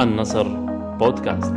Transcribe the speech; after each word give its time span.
النصر 0.00 0.48
بودكاست. 0.98 1.54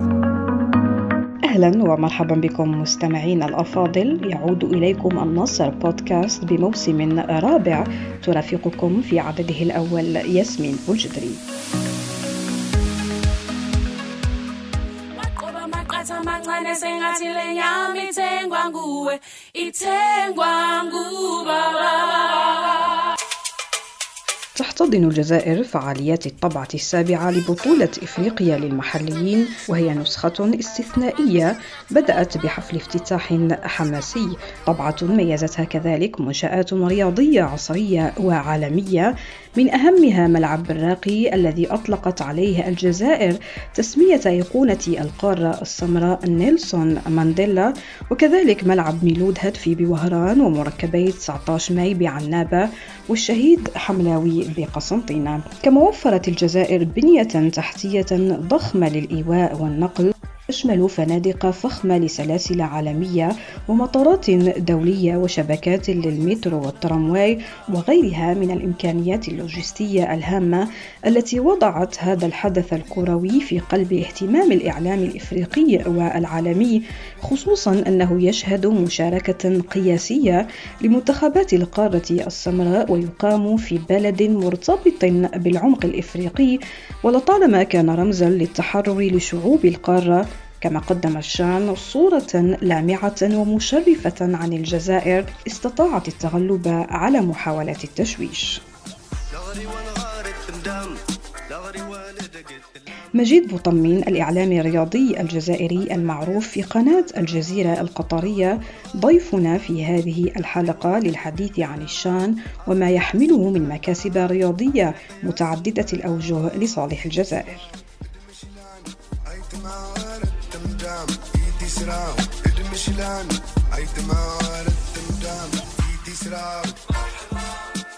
أهلا 1.43 1.83
ومرحبا 1.91 2.35
بكم 2.35 2.81
مستمعين 2.81 3.43
الأفاضل. 3.43 4.31
يعود 4.31 4.63
إليكم 4.63 5.19
النصر 5.19 5.69
بودكاست 5.69 6.45
بموسم 6.45 7.19
رابع. 7.19 7.83
ترافقكم 8.23 9.01
في 9.01 9.19
عدده 9.19 9.61
الأول 9.61 10.15
ياسمين 10.15 10.77
بوجدري 10.87 11.35
ithengwa 18.07 18.69
nguwe 18.69 19.19
ithengwa 19.53 20.83
ngubaba 20.83 21.93
تحتضن 24.77 25.03
الجزائر 25.03 25.63
فعاليات 25.63 26.25
الطبعة 26.25 26.67
السابعة 26.73 27.31
لبطولة 27.31 27.89
إفريقيا 28.03 28.57
للمحليين 28.57 29.45
وهي 29.69 29.93
نسخة 29.93 30.51
استثنائية 30.59 31.57
بدأت 31.91 32.37
بحفل 32.37 32.75
افتتاح 32.75 33.33
حماسي. 33.63 34.27
طبعة 34.65 34.95
ميزتها 35.01 35.65
كذلك 35.65 36.21
منشآت 36.21 36.73
رياضية 36.73 37.43
عصرية 37.43 38.13
وعالمية. 38.19 39.15
من 39.57 39.73
أهمها 39.73 40.27
ملعب 40.27 40.63
براقي 40.63 41.35
الذي 41.35 41.67
أطلقت 41.67 42.21
عليه 42.21 42.67
الجزائر 42.67 43.35
تسمية 43.75 44.21
أيقونة 44.25 44.79
القارة 44.87 45.61
السمراء 45.61 46.29
نيلسون 46.29 47.01
مانديلا. 47.07 47.73
وكذلك 48.11 48.67
ملعب 48.67 49.03
ميلود 49.03 49.37
هدفي 49.41 49.75
بوهران 49.75 50.41
ومركبي 50.41 51.11
19 51.11 51.73
ماي 51.73 51.93
بعنابة 51.93 52.69
والشهيد 53.09 53.69
حملاوي 53.75 54.47
بقسنطينة 54.67 55.39
كما 55.63 55.81
وفرت 55.81 56.27
الجزائر 56.27 56.83
بنية 56.83 57.49
تحتية 57.49 58.05
ضخمة 58.31 58.89
للإيواء 58.89 59.61
والنقل. 59.61 60.13
تشمل 60.47 60.89
فنادق 60.89 61.49
فخمة 61.49 61.97
لسلاسل 61.97 62.61
عالمية 62.61 63.31
ومطارات 63.67 64.31
دولية 64.59 65.17
وشبكات 65.17 65.89
للمترو 65.89 66.65
والترامواي 66.65 67.39
وغيرها 67.73 68.33
من 68.33 68.51
الإمكانيات 68.51 69.27
اللوجستية 69.27 70.13
الهامة 70.13 70.67
التي 71.05 71.39
وضعت 71.39 72.03
هذا 72.03 72.25
الحدث 72.25 72.73
الكروي 72.73 73.41
في 73.41 73.59
قلب 73.59 73.93
اهتمام 73.93 74.51
الإعلام 74.51 74.99
الإفريقي 74.99 75.77
والعالمي 75.85 76.83
خصوصا 77.21 77.83
أنه 77.87 78.23
يشهد 78.23 78.67
مشاركة 78.67 79.59
قياسية 79.61 80.47
لمنتخبات 80.81 81.53
القارة 81.53 82.03
السمراء 82.11 82.91
ويقام 82.91 83.57
في 83.57 83.79
بلد 83.89 84.23
مرتبط 84.23 85.05
بالعمق 85.35 85.85
الإفريقي 85.85 86.59
ولطالما 87.03 87.63
كان 87.63 87.89
رمزا 87.89 88.29
للتحرر 88.29 89.01
لشعوب 89.01 89.65
القارة 89.65 90.25
كما 90.61 90.79
قدم 90.79 91.17
الشان 91.17 91.75
صورة 91.75 92.57
لامعة 92.61 93.15
ومشرفة 93.23 94.37
عن 94.37 94.53
الجزائر 94.53 95.25
استطاعت 95.47 96.07
التغلب 96.07 96.67
على 96.89 97.21
محاولات 97.21 97.83
التشويش. 97.83 98.61
مجيد 103.13 103.47
بوطمين 103.47 103.97
الإعلامي 103.97 104.59
الرياضي 104.59 105.19
الجزائري 105.21 105.87
المعروف 105.91 106.47
في 106.47 106.61
قناة 106.61 107.05
الجزيرة 107.17 107.81
القطرية 107.81 108.59
ضيفنا 108.97 109.57
في 109.57 109.85
هذه 109.85 110.31
الحلقة 110.37 110.99
للحديث 110.99 111.59
عن 111.59 111.81
الشان 111.81 112.35
وما 112.67 112.89
يحمله 112.89 113.49
من 113.49 113.69
مكاسب 113.69 114.17
رياضية 114.17 114.95
متعددة 115.23 115.85
الأوجه 115.93 116.57
لصالح 116.57 117.05
الجزائر. 117.05 117.57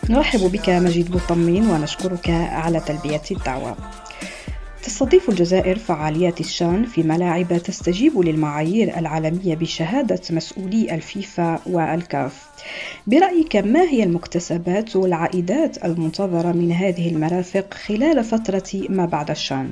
نرحب 0.10 0.40
بك 0.40 0.70
مجيد 0.70 1.12
بوطمين 1.12 1.70
ونشكرك 1.70 2.30
على 2.30 2.80
تلبية 2.80 3.22
الدعوة. 3.32 3.76
تستضيف 4.84 5.30
الجزائر 5.30 5.80
فعاليات 5.80 6.40
الشان 6.40 6.86
في 6.86 7.04
ملاعب 7.04 7.58
تستجيب 7.58 8.20
للمعايير 8.20 8.98
العالمية 8.98 9.56
بشهادة 9.56 10.22
مسؤولي 10.30 10.96
الفيفا 10.96 11.60
والكاف. 11.66 12.48
برأيك 13.08 13.56
ما 13.56 13.82
هي 13.82 14.04
المكتسبات 14.04 14.96
والعائدات 14.96 15.86
المنتظرة 15.86 16.52
من 16.52 16.72
هذه 16.72 17.10
المرافق 17.10 17.74
خلال 17.74 18.24
فترة 18.24 18.86
ما 18.90 19.06
بعد 19.06 19.30
الشان؟ 19.30 19.72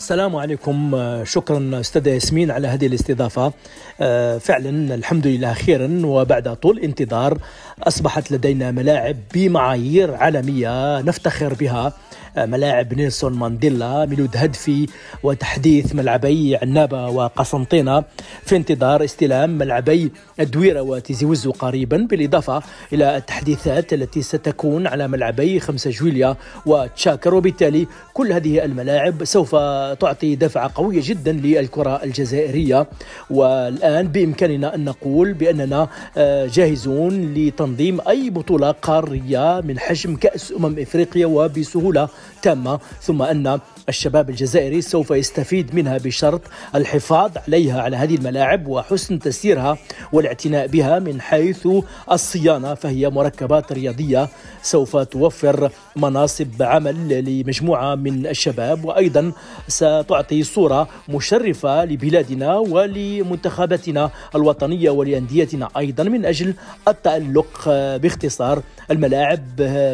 السلام 0.00 0.36
عليكم. 0.36 0.96
شكرا 1.24 1.80
استاذه 1.80 2.08
ياسمين 2.08 2.50
على 2.50 2.68
هذه 2.68 2.86
الاستضافة. 2.86 3.52
آه، 4.00 4.38
فعلا 4.38 4.94
الحمد 4.94 5.26
لله 5.26 5.52
خيرا. 5.52 6.00
وبعد 6.04 6.56
طول 6.56 6.78
انتظار 6.78 7.38
أصبحت 7.82 8.32
لدينا 8.32 8.70
ملاعب 8.70 9.16
بمعايير 9.34 10.14
عالمية 10.14 11.00
نفتخر 11.00 11.54
بها. 11.54 11.92
ملاعب 12.36 12.94
نيلسون 12.94 13.32
مانديلا 13.32 14.06
ميلود 14.06 14.36
هدفي 14.36 14.86
وتحديث 15.22 15.94
ملعبي 15.94 16.56
عنابة 16.56 17.08
وقسنطينة. 17.08 18.04
في 18.42 18.56
انتظار 18.56 19.04
استلام 19.04 19.50
ملعبي 19.58 20.12
الدويرة 20.40 20.80
وتيزي 20.80 21.26
وزو 21.26 21.50
قريبا. 21.50 21.96
بالإضافة 21.96 22.62
إلى 22.92 23.16
التحديثات 23.16 23.92
التي 23.92 24.22
ستكون 24.22 24.86
على 24.86 25.08
ملعبي 25.08 25.60
خمسة 25.60 25.90
جويليا 25.90 26.36
وتشاكر. 26.66 27.34
وبالتالي 27.34 27.86
كل 28.14 28.32
هذه 28.32 28.64
الملاعب 28.64 29.24
سوف 29.24 29.54
تعطي 29.92 30.36
دفعة 30.36 30.70
قوية 30.74 31.00
جدا 31.04 31.32
للكرة 31.32 32.02
الجزائرية. 32.04 32.86
والآن 33.30 34.08
بإمكاننا 34.08 34.74
أن 34.74 34.84
نقول 34.84 35.32
بأننا 35.32 35.88
آه، 36.16 36.46
جاهزون 36.46 37.34
لتنظيم 37.34 38.00
أي 38.08 38.30
بطولة 38.30 38.70
قارية 38.70 39.60
من 39.60 39.78
حجم 39.78 40.16
كأس 40.16 40.52
أمم 40.52 40.78
إفريقيا 40.78 41.26
وبسهولة 41.26 42.08
تامة. 42.42 42.78
ثم 43.02 43.22
أن 43.22 43.60
الشباب 43.88 44.30
الجزائري 44.30 44.80
سوف 44.80 45.10
يستفيد 45.10 45.74
منها 45.74 45.98
بشرط 45.98 46.40
الحفاظ 46.74 47.30
عليها 47.48 47.82
على 47.82 47.96
هذه 47.96 48.14
الملاعب 48.14 48.66
وحسن 48.66 49.18
تسييرها 49.18 49.78
والاعتناء 50.12 50.66
بها 50.66 50.98
من 50.98 51.20
حيث 51.20 51.68
الصيانة 52.12 52.74
فهي 52.74 53.10
مركبات 53.10 53.72
رياضية 53.72 54.28
سوف 54.62 54.96
توفر 54.96 55.70
مناصب 55.96 56.62
عمل 56.62 57.24
لمجموعة 57.24 57.94
من 57.94 58.26
الشباب 58.26 58.84
وأيضا 58.84 59.32
ستعطي 59.68 60.42
صورة 60.42 60.88
مشرفة 61.08 61.84
لبلادنا 61.84 62.56
ولمنتخباتنا 62.58 64.10
الوطنية 64.34 64.90
ولأنديتنا 64.90 65.68
أيضا 65.76 66.04
من 66.04 66.24
أجل 66.24 66.54
التألق 66.88 67.68
باختصار 68.02 68.62
الملاعب 68.90 69.44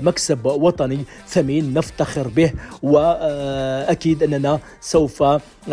مكسب 0.05 0.47
وطني 0.47 0.99
ثمين 1.27 1.75
نفتخر 1.75 2.29
به 2.29 2.53
وأكيد 2.83 4.23
أننا 4.23 4.59
سوف 4.81 5.23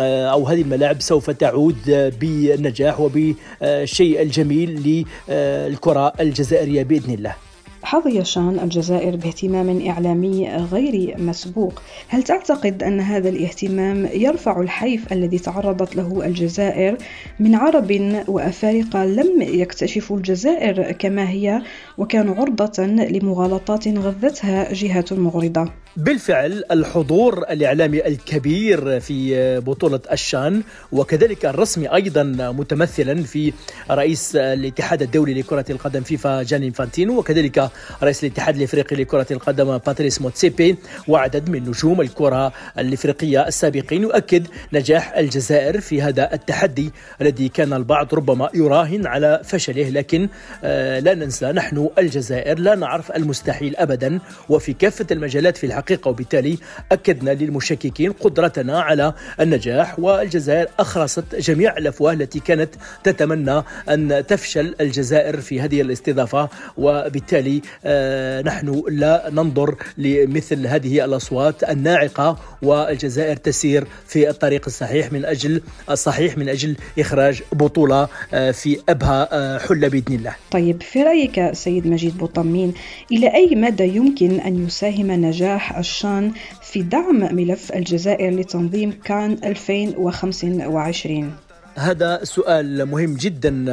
أو 0.00 0.46
هذه 0.46 0.62
الملاعب 0.62 1.00
سوف 1.00 1.30
تعود 1.30 2.12
بالنجاح 2.20 3.00
وبالشيء 3.00 4.22
الجميل 4.22 5.04
للكرة 5.28 6.12
الجزائرية 6.20 6.82
بإذن 6.82 7.14
الله. 7.14 7.47
حظي 7.82 8.24
شان 8.24 8.58
الجزائر 8.58 9.16
باهتمام 9.16 9.86
إعلامي 9.86 10.48
غير 10.48 11.14
مسبوق. 11.18 11.82
هل 12.08 12.22
تعتقد 12.22 12.82
أن 12.82 13.00
هذا 13.00 13.28
الاهتمام 13.28 14.08
يرفع 14.12 14.60
الحيف 14.60 15.12
الذي 15.12 15.38
تعرضت 15.38 15.96
له 15.96 16.26
الجزائر 16.26 16.96
من 17.40 17.54
عرب 17.54 18.22
وأفارقة 18.28 19.04
لم 19.04 19.42
يكتشفوا 19.42 20.16
الجزائر 20.16 20.92
كما 20.92 21.30
هي 21.30 21.62
وكانوا 21.98 22.34
عرضة 22.34 22.84
لمغالطات 22.86 23.88
غذتها 23.88 24.72
جهات 24.72 25.12
مغرضة؟ 25.12 25.70
بالفعل 25.96 26.64
الحضور 26.70 27.44
الإعلامي 27.50 28.06
الكبير 28.06 29.00
في 29.00 29.60
بطولة 29.60 30.00
الشان 30.12 30.62
وكذلك 30.92 31.46
الرسمي 31.46 31.94
أيضا 31.94 32.22
متمثلا 32.52 33.22
في 33.22 33.52
رئيس 33.90 34.36
الاتحاد 34.36 35.02
الدولي 35.02 35.34
لكرة 35.34 35.64
القدم 35.70 36.00
فيفا 36.00 36.42
جياني 36.42 36.70
إنفانتينو 36.70 37.18
وكذلك 37.18 37.70
رئيس 38.02 38.24
الاتحاد 38.24 38.56
الإفريقي 38.56 38.96
لكرة 38.96 39.26
القدم 39.30 39.78
باتريس 39.78 40.20
موتسيبي 40.22 40.76
وعدد 41.08 41.50
من 41.50 41.68
نجوم 41.68 42.00
الكرة 42.00 42.52
الإفريقية 42.78 43.46
السابقين. 43.46 44.02
يؤكد 44.02 44.46
نجاح 44.72 45.16
الجزائر 45.16 45.80
في 45.80 46.02
هذا 46.02 46.34
التحدي 46.34 46.90
الذي 47.20 47.48
كان 47.48 47.72
البعض 47.72 48.14
ربما 48.14 48.50
يراهن 48.54 49.06
على 49.06 49.40
فشله 49.44 49.88
لكن 49.90 50.28
آه، 50.64 50.98
لا 51.00 51.14
ننسى 51.14 51.46
نحن 51.46 51.88
الجزائر 51.98 52.58
لا 52.58 52.74
نعرف 52.74 53.12
المستحيل 53.12 53.76
ابدا 53.76 54.20
وفي 54.48 54.72
كافة 54.72 55.06
المجالات 55.10 55.56
في 55.56 55.66
الحقيقة 55.78 56.08
وبالتالي 56.08 56.58
أكدنا 56.92 57.30
للمشككين 57.30 58.12
قدرتنا 58.12 58.80
على 58.80 59.14
النجاح 59.40 59.98
والجزائر 59.98 60.68
اخرست 60.78 61.34
جميع 61.34 61.76
الأفواه 61.76 62.12
التي 62.12 62.40
كانت 62.40 62.74
تتمنى 63.04 63.62
أن 63.88 64.24
تفشل 64.28 64.74
الجزائر 64.80 65.40
في 65.40 65.60
هذه 65.60 65.80
الاستضافة 65.80 66.48
وبالتالي 66.76 67.62
آه، 67.84 68.42
نحن 68.42 68.82
لا 68.88 69.30
ننظر 69.32 69.74
لمثل 69.98 70.66
هذه 70.66 71.04
الأصوات 71.04 71.64
الناعقة 71.64 72.38
والجزائر 72.62 73.36
تسير 73.36 73.86
في 74.06 74.30
الطريق 74.30 74.62
الصحيح 74.66 75.12
من 75.12 75.24
أجل 75.24 75.62
الصحيح 75.90 76.38
من 76.38 76.48
أجل 76.48 76.76
إخراج 76.98 77.42
بطولة 77.52 78.08
آه، 78.34 78.50
في 78.50 78.78
أبها 78.88 79.28
آه، 79.32 79.58
حلة 79.58 79.88
بإذن 79.88 80.14
الله. 80.14 80.34
طيب 80.50 80.82
في 80.82 81.02
رأيك 81.02 81.52
سيد 81.52 81.86
مجيد 81.86 82.18
بوطمين 82.18 82.74
إلى 83.12 83.34
أي 83.34 83.54
مدى 83.54 83.96
يمكن 83.96 84.40
أن 84.40 84.66
يساهم 84.66 85.10
نجاح 85.10 85.67
الشان 85.76 86.32
في 86.62 86.82
دعم 86.82 87.34
ملف 87.34 87.72
الجزائر 87.72 88.30
لتنظيم 88.32 88.92
كان 89.04 89.38
2025 89.44 91.32
هذا 91.78 92.20
سؤال 92.24 92.84
مهم 92.86 93.14
جدا 93.14 93.64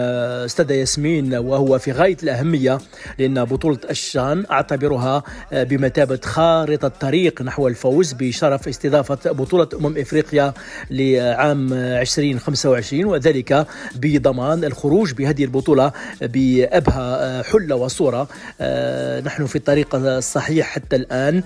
أستاذة 0.45 0.73
ياسمين 0.73 1.35
وهو 1.35 1.79
في 1.79 1.91
غاية 1.91 2.17
الأهمية 2.23 2.77
لأن 3.19 3.45
بطولة 3.45 3.77
الشان 3.89 4.45
أعتبرها 4.51 5.23
بمثابة 5.51 6.19
خارطة 6.23 6.87
طريق 6.87 7.41
نحو 7.41 7.67
الفوز 7.67 8.13
بشرف 8.13 8.67
استضافة 8.67 9.31
بطولة 9.31 9.67
أمم 9.75 9.97
إفريقيا 9.97 10.53
لعام 10.91 11.73
2025 11.73 13.05
وذلك 13.05 13.67
بضمان 13.95 14.63
الخروج 14.63 15.13
بهذه 15.13 15.43
البطولة 15.43 15.91
بأبهى 16.21 17.43
حلة 17.43 17.75
وصورة. 17.75 18.27
نحن 19.25 19.45
في 19.45 19.55
الطريق 19.55 19.95
الصحيح 19.95 20.67
حتى 20.67 20.95
الآن 20.95 21.43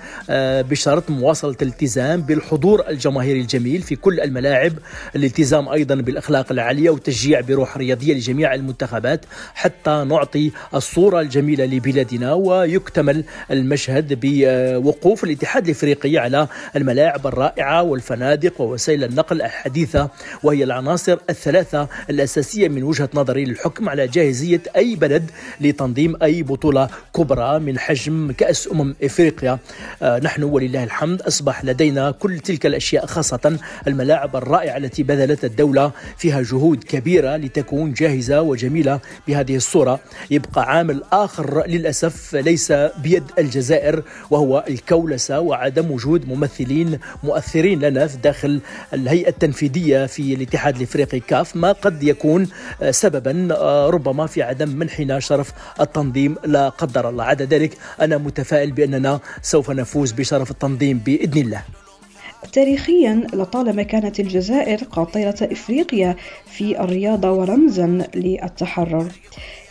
بشرط 0.70 1.10
مواصلة 1.10 1.56
الالتزام 1.62 2.22
بالحضور 2.22 2.90
الجماهيري 2.90 3.42
الجميل 3.42 3.82
في 3.82 3.96
كل 3.96 4.20
الملاعب 4.20 4.74
الالتزام 5.16 5.70
أيضا 5.70 5.96
بالأخلاق 5.96 6.49
العالية 6.52 6.90
وتشجيع 6.90 7.42
بروح 7.42 7.78
رياضية 7.78 8.14
لجميع 8.14 8.54
المنتخبات 8.54 9.26
حتى 9.56 10.06
نعطي 10.08 10.52
الصورة 10.74 11.22
الجميلة 11.22 11.66
لبلادنا 11.66 12.34
ويكتمل 12.34 13.24
المشهد 13.52 14.20
بوقوف 14.22 15.24
الاتحاد 15.24 15.66
الإفريقي 15.66 16.18
على 16.18 16.48
الملاعب 16.76 17.28
الرائعة 17.28 17.84
والفنادق 17.84 18.62
ووسائل 18.62 19.04
النقل 19.04 19.42
الحديثة 19.42 20.10
وهي 20.44 20.64
العناصر 20.64 21.18
الثلاثة 21.30 21.88
الأساسية 22.10 22.68
من 22.68 22.84
وجهة 22.84 23.10
نظري 23.14 23.46
للحكم 23.46 23.90
على 23.90 24.08
جاهزية 24.08 24.62
أي 24.76 24.96
بلد 24.96 25.32
لتنظيم 25.62 26.16
أي 26.24 26.44
بطولة 26.44 26.90
كبرى 27.16 27.60
من 27.60 27.80
حجم 27.80 28.32
كأس 28.32 28.70
أمم 28.72 28.96
إفريقيا. 29.04 29.60
آه، 30.02 30.20
نحن 30.20 30.44
ولله 30.44 30.84
الحمد 30.84 31.22
أصبح 31.22 31.66
لدينا 31.66 32.12
كل 32.12 32.40
تلك 32.40 32.66
الأشياء 32.66 33.06
خاصة 33.06 33.58
الملاعب 33.88 34.36
الرائعة 34.36 34.78
التي 34.78 35.04
بذلت 35.04 35.46
الدولة 35.46 35.92
فيها 36.18 36.39
جهود 36.42 36.84
كبيرة 36.84 37.38
لتكون 37.38 37.94
جاهزة 37.94 38.42
وجميلة 38.42 39.00
بهذه 39.28 39.56
الصورة. 39.56 40.00
يبقى 40.32 40.64
عامل 40.64 41.04
آخر 41.12 41.68
للأسف 41.68 42.36
ليس 42.36 42.72
بيد 42.72 43.24
الجزائر 43.40 44.04
وهو 44.30 44.66
الكولسة 44.68 45.40
وعدم 45.40 45.92
وجود 45.92 46.28
ممثلين 46.28 47.00
مؤثرين 47.24 47.80
لنا 47.80 48.08
في 48.08 48.18
داخل 48.18 48.62
الهيئة 48.94 49.30
التنفيذية 49.30 50.06
في 50.06 50.34
الاتحاد 50.34 50.76
الإفريقي 50.76 51.20
كاف 51.20 51.56
ما 51.56 51.72
قد 51.72 52.04
يكون 52.04 52.48
سببا 52.90 53.56
ربما 53.90 54.28
في 54.28 54.44
عدم 54.44 54.70
منحنا 54.70 55.20
شرف 55.20 55.52
التنظيم 55.82 56.36
لا 56.46 56.70
قدر 56.70 57.10
الله. 57.10 57.24
عدا 57.24 57.46
ذلك 57.46 57.78
أنا 58.02 58.18
متفائل 58.18 58.72
بأننا 58.72 59.20
سوف 59.42 59.72
نفوز 59.72 60.12
بشرف 60.12 60.52
التنظيم 60.52 60.98
بإذن 60.98 61.42
الله. 61.42 61.79
تاريخيا 62.54 63.28
لطالما 63.34 63.84
كانت 63.84 64.20
الجزائر 64.20 64.84
قاطرة 64.84 65.36
إفريقيا 65.42 66.16
في 66.46 66.84
الرياضة 66.84 67.32
ورمزا 67.32 68.08
للتحرر 68.16 69.12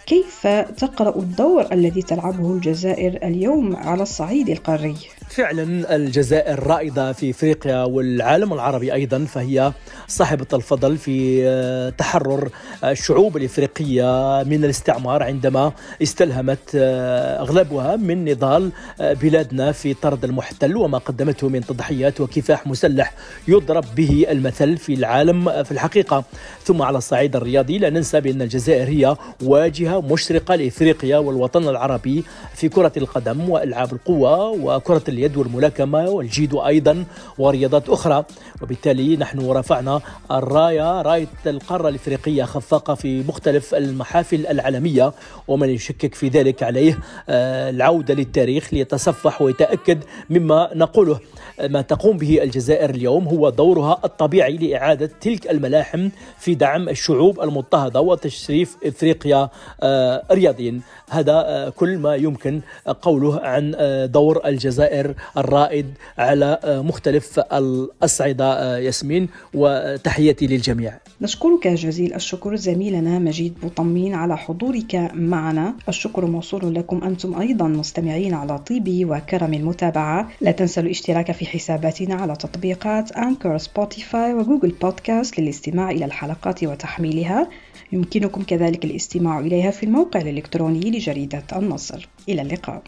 كيف 0.06 0.46
تقرأ 0.76 1.18
الدور 1.18 1.72
الذي 1.72 2.02
تلعبه 2.02 2.52
الجزائر 2.52 3.18
اليوم 3.22 3.76
على 3.76 4.02
الصعيد 4.02 4.50
القاري؟ 4.50 4.94
فعلا 5.30 5.96
الجزائر 5.96 6.66
رائدة 6.66 7.12
في 7.12 7.30
إفريقيا 7.30 7.84
والعالم 7.84 8.52
العربي 8.52 8.94
أيضا 8.94 9.24
فهي 9.24 9.72
صاحبة 10.08 10.46
الفضل 10.52 10.96
في 10.96 11.42
آه، 11.48 11.90
تحرر 11.90 12.48
الشعوب 12.84 13.36
الإفريقية 13.36 14.42
من 14.42 14.64
الاستعمار 14.64 15.22
عندما 15.22 15.72
استلهمت 16.02 16.58
آه، 16.74 17.40
أغلبها 17.40 17.96
من 17.96 18.24
نضال 18.24 18.70
آه، 19.00 19.12
بلادنا 19.12 19.72
في 19.72 19.94
طرد 19.94 20.24
المحتل 20.24 20.76
وما 20.76 20.98
قدمته 20.98 21.48
من 21.48 21.60
تضحيات 21.60 22.20
وكفاح 22.20 22.66
مسلح 22.66 23.14
يضرب 23.48 23.84
به 23.96 24.26
المثل 24.30 24.76
في 24.76 24.94
العالم 24.94 25.62
في 25.62 25.72
الحقيقة. 25.72 26.24
ثم 26.64 26.82
على 26.82 26.98
الصعيد 26.98 27.36
الرياضي 27.36 27.78
لا 27.78 27.90
ننسى 27.90 28.20
بأن 28.20 28.42
الجزائر 28.42 28.88
هي 28.88 29.16
واجهة 29.42 30.00
مشرقة 30.00 30.54
لإفريقيا 30.54 31.18
والوطن 31.18 31.68
العربي 31.68 32.24
في 32.54 32.68
كرة 32.68 32.92
القدم 32.96 33.50
وإلعاب 33.50 33.92
القوة 33.92 34.50
وكرة 34.50 35.02
اليد 35.18 35.36
والملاكمة 35.36 36.10
والجيدو 36.10 36.60
أيضا 36.66 37.04
ورياضات 37.38 37.88
أخرى. 37.88 38.24
وبالتالي 38.62 39.16
نحن 39.16 39.50
رفعنا 39.50 40.00
الراية 40.30 41.02
راية 41.02 41.26
القارة 41.46 41.88
الإفريقية 41.88 42.44
خفاقة 42.44 42.94
في 42.94 43.22
مختلف 43.28 43.74
المحافل 43.74 44.46
العالمية. 44.46 45.12
ومن 45.48 45.68
يشكك 45.68 46.14
في 46.14 46.28
ذلك 46.28 46.62
عليه 46.62 46.98
آه، 47.28 47.70
العودة 47.70 48.14
للتاريخ 48.14 48.74
ليتصفح 48.74 49.42
ويتأكد 49.42 50.04
مما 50.30 50.70
نقوله. 50.74 51.20
ما 51.62 51.82
تقوم 51.82 52.16
به 52.16 52.42
الجزائر 52.42 52.90
اليوم 52.90 53.28
هو 53.28 53.50
دورها 53.50 54.00
الطبيعي 54.04 54.56
لإعادة 54.56 55.10
تلك 55.20 55.50
الملاحم 55.50 56.08
في 56.38 56.54
دعم 56.54 56.88
الشعوب 56.88 57.40
المضطهدة 57.40 58.00
وتشريف 58.00 58.76
إفريقيا 58.84 59.48
آه، 59.82 60.22
رياضيا 60.32 60.80
هذا 61.10 61.32
آه، 61.32 61.68
كل 61.68 61.98
ما 61.98 62.16
يمكن 62.16 62.60
قوله 63.02 63.40
عن 63.40 63.74
دور 64.12 64.40
الجزائر 64.46 65.07
الرائد 65.36 65.86
على 66.18 66.58
مختلف 66.64 67.40
الأصعدة 67.52 68.78
ياسمين 68.78 69.28
وتحياتي 69.54 70.46
للجميع. 70.46 70.98
نشكرك 71.20 71.68
جزيل 71.68 72.14
الشكر 72.14 72.56
زميلنا 72.56 73.18
مجيد 73.18 73.54
بوطمين 73.62 74.14
على 74.14 74.36
حضورك 74.36 75.10
معنا. 75.14 75.74
الشكر 75.88 76.26
موصول 76.26 76.74
لكم 76.74 77.04
أنتم 77.04 77.40
أيضا 77.40 77.68
مستمعين 77.68 78.34
على 78.34 78.58
طيب 78.58 79.08
وكرم 79.10 79.54
المتابعة. 79.54 80.28
لا 80.40 80.50
تنسوا 80.50 80.82
الاشتراك 80.82 81.32
في 81.32 81.46
حساباتنا 81.46 82.14
على 82.14 82.36
تطبيقات 82.36 83.12
أنكر 83.12 83.58
سبوتيفاي 83.58 84.34
وجوجل 84.34 84.74
بودكاست 84.82 85.40
للاستماع 85.40 85.90
إلى 85.90 86.04
الحلقات 86.04 86.64
وتحميلها. 86.64 87.48
يمكنكم 87.92 88.42
كذلك 88.42 88.84
الاستماع 88.84 89.38
إليها 89.38 89.70
في 89.70 89.82
الموقع 89.82 90.20
الإلكتروني 90.20 90.90
لجريدة 90.90 91.44
النصر. 91.56 92.08
إلى 92.28 92.42
اللقاء. 92.42 92.82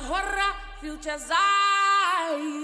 horror 0.00 0.54
future's 0.80 1.30
eyes. 1.30 2.55